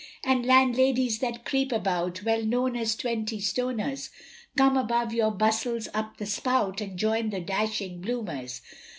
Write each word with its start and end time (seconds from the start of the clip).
And 0.23 0.47
landladies 0.47 1.19
that 1.19 1.45
creep 1.45 1.71
about, 1.71 2.23
Well 2.23 2.41
known 2.41 2.75
as 2.75 2.95
twenty 2.95 3.37
stoners, 3.37 4.09
Come 4.57 4.73
shove 4.89 5.13
your 5.13 5.29
bustles 5.29 5.87
up 5.93 6.17
the 6.17 6.25
spout, 6.25 6.81
And 6.81 6.97
join 6.97 7.29
the 7.29 7.39
dashing 7.39 8.01
bloomers. 8.01 8.63